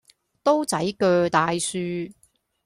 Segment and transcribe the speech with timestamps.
[0.41, 2.11] 刀仔据大樹